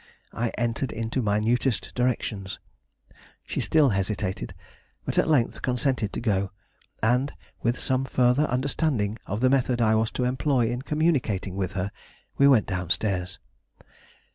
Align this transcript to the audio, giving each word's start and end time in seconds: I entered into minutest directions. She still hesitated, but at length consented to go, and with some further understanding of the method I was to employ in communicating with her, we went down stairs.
I 0.33 0.49
entered 0.57 0.91
into 0.91 1.21
minutest 1.21 1.91
directions. 1.93 2.57
She 3.45 3.61
still 3.61 3.89
hesitated, 3.89 4.55
but 5.05 5.19
at 5.19 5.27
length 5.27 5.61
consented 5.61 6.11
to 6.13 6.19
go, 6.19 6.49
and 7.03 7.31
with 7.61 7.77
some 7.77 8.05
further 8.05 8.45
understanding 8.45 9.19
of 9.27 9.41
the 9.41 9.49
method 9.51 9.79
I 9.79 9.93
was 9.93 10.09
to 10.17 10.23
employ 10.23 10.71
in 10.71 10.81
communicating 10.81 11.55
with 11.55 11.73
her, 11.73 11.91
we 12.35 12.47
went 12.47 12.65
down 12.65 12.89
stairs. 12.89 13.37